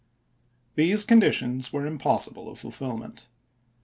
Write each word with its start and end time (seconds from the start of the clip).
These 0.73 1.05
conditions 1.05 1.71
were 1.71 1.85
impossible 1.85 2.49
of 2.49 2.57
fulfilment. 2.57 3.29